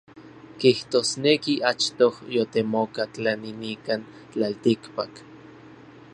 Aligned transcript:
Kijtosneki 0.61 1.53
achtoj 1.71 2.15
yotemoka 2.35 3.03
tlani 3.13 3.51
nikan 3.61 4.01
tlaltikpak. 4.31 5.13